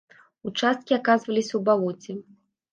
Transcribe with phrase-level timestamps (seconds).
[0.49, 2.13] Участкі аказваліся ў балоце.